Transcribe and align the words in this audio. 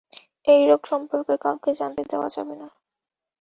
এই 0.47 0.61
রোগ 0.69 0.81
সম্পর্কে 0.91 1.35
কাউকে 1.37 1.69
জানতে 1.79 2.03
দেওয়া 2.11 2.27
যাবে 2.35 2.55
না। 2.55 2.67